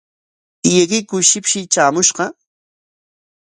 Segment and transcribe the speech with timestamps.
[0.61, 2.25] ¿Tiyaykiku shipshi traamushqa?